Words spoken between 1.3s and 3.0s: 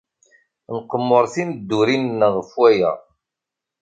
timeddurin-nneɣ ɣef waya.